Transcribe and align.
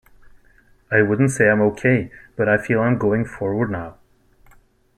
I 0.89 1.03
wouldn't 1.03 1.29
say 1.29 1.47
I'm 1.47 1.61
okay 1.61 2.11
but 2.35 2.49
I 2.49 2.57
feel 2.57 2.79
I'm 2.81 2.97
going 2.97 3.23
forward 3.23 3.69
now. 3.69 3.99